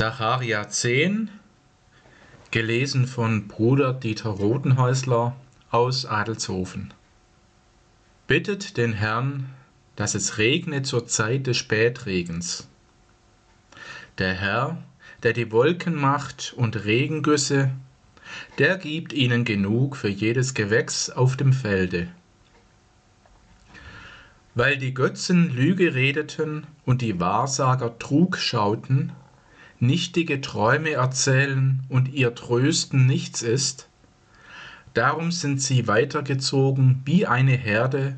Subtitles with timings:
[0.00, 1.28] Sacharja 10,
[2.50, 5.36] gelesen von Bruder Dieter Rodenhäusler
[5.70, 6.94] aus Adelshofen.
[8.26, 9.50] Bittet den Herrn,
[9.96, 12.66] dass es regne zur Zeit des Spätregens.
[14.16, 14.82] Der Herr,
[15.22, 17.70] der die Wolken macht und Regengüsse,
[18.56, 22.08] der gibt ihnen genug für jedes Gewächs auf dem Felde.
[24.54, 29.12] Weil die Götzen Lüge redeten und die Wahrsager Trug schauten,
[29.80, 33.88] nichtige Träume erzählen und ihr Trösten nichts ist,
[34.94, 38.16] darum sind sie weitergezogen wie eine Herde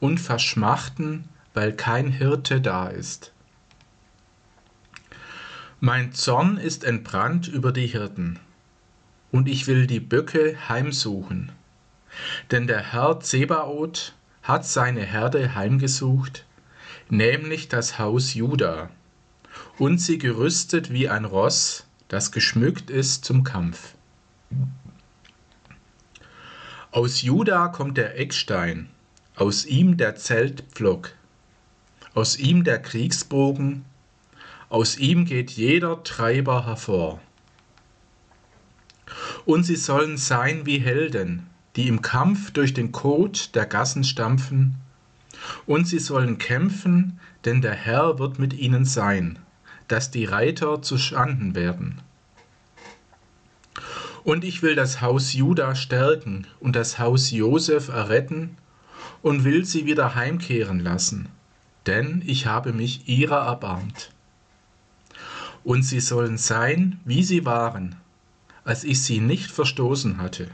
[0.00, 3.32] und verschmachten, weil kein Hirte da ist.
[5.80, 8.38] Mein Zorn ist entbrannt über die Hirten,
[9.30, 11.52] und ich will die Böcke heimsuchen.
[12.50, 16.44] Denn der Herr Zebaoth hat seine Herde heimgesucht,
[17.08, 18.90] nämlich das Haus Juda
[19.78, 23.94] und sie gerüstet wie ein Ross, das geschmückt ist zum Kampf.
[26.90, 28.90] Aus Juda kommt der Eckstein,
[29.34, 31.14] aus ihm der Zeltpflock,
[32.12, 33.86] aus ihm der Kriegsbogen,
[34.68, 37.20] aus ihm geht jeder Treiber hervor.
[39.46, 44.76] Und sie sollen sein wie Helden, die im Kampf durch den Kot der Gassen stampfen,
[45.66, 49.38] und sie sollen kämpfen, denn der Herr wird mit ihnen sein
[49.92, 52.00] dass die Reiter zu Schanden werden.
[54.24, 58.56] Und ich will das Haus Juda stärken und das Haus Josef erretten
[59.20, 61.28] und will sie wieder heimkehren lassen,
[61.86, 64.12] denn ich habe mich ihrer erbarmt.
[65.62, 67.96] Und sie sollen sein, wie sie waren,
[68.64, 70.48] als ich sie nicht verstoßen hatte.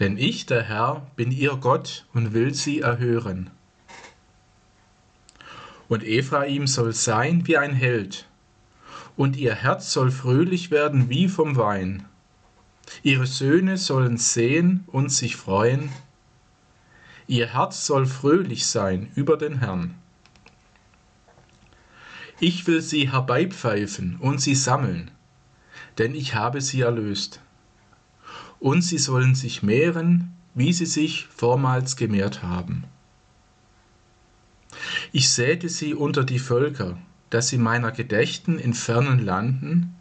[0.00, 3.50] Denn ich, der Herr, bin ihr Gott und will sie erhören.
[5.88, 8.26] Und Ephraim soll sein wie ein Held,
[9.16, 12.04] und ihr Herz soll fröhlich werden wie vom Wein.
[13.02, 15.90] Ihre Söhne sollen sehen und sich freuen.
[17.26, 19.94] Ihr Herz soll fröhlich sein über den Herrn.
[22.40, 25.10] Ich will sie herbeipfeifen und sie sammeln,
[25.98, 27.40] denn ich habe sie erlöst.
[28.60, 32.84] Und sie sollen sich mehren, wie sie sich vormals gemehrt haben.
[35.10, 36.98] Ich säte sie unter die Völker,
[37.30, 39.94] dass sie meiner gedächten in fernen Landen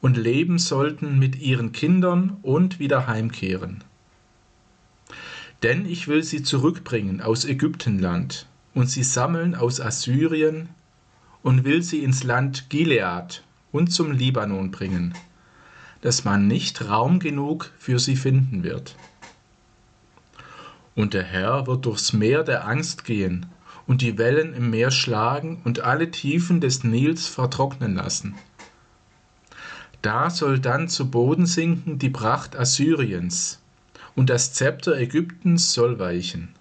[0.00, 3.84] und leben sollten mit ihren Kindern und wieder heimkehren.
[5.62, 10.68] Denn ich will sie zurückbringen aus Ägyptenland und sie sammeln aus Assyrien
[11.44, 15.14] und will sie ins Land Gilead und zum Libanon bringen,
[16.00, 18.96] dass man nicht Raum genug für sie finden wird.
[20.96, 23.46] Und der Herr wird durchs Meer der Angst gehen
[23.92, 28.36] und die Wellen im Meer schlagen und alle Tiefen des Nils vertrocknen lassen.
[30.00, 33.60] Da soll dann zu Boden sinken die Pracht Assyriens,
[34.16, 36.54] und das Zepter Ägyptens soll weichen.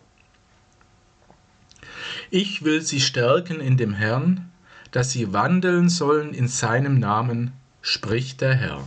[2.31, 4.51] Ich will sie stärken in dem Herrn,
[4.91, 8.85] dass sie wandeln sollen in seinem Namen, spricht der Herr.